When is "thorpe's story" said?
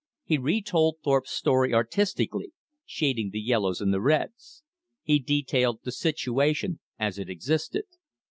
1.03-1.75